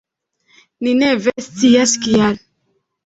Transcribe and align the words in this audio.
Ni 0.87 0.95
ne 1.01 1.09
vere 1.25 1.45
scias, 1.49 1.93
kial. 2.07 2.39